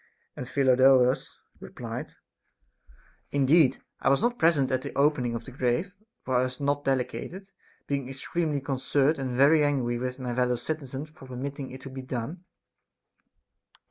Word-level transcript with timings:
And 0.35 0.47
Phidolaus 0.49 1.37
replied: 1.59 2.15
Indeed 3.29 3.83
I 3.99 4.09
was 4.09 4.19
not 4.19 4.39
present 4.39 4.71
at 4.71 4.81
the 4.81 4.95
opening 4.95 5.35
of 5.35 5.45
the 5.45 5.51
grave, 5.51 5.93
for 6.25 6.37
I 6.37 6.41
was 6.45 6.59
not 6.59 6.83
delegated, 6.83 7.51
being 7.85 8.09
extremely 8.09 8.61
concerned 8.61 9.19
and 9.19 9.37
very 9.37 9.63
angry 9.63 9.99
with 9.99 10.17
my 10.17 10.33
fellow 10.33 10.55
citizens 10.55 11.11
for 11.11 11.27
permitting 11.27 11.69
it 11.69 11.81
to 11.81 11.91
be 11.91 12.01
done. 12.01 12.45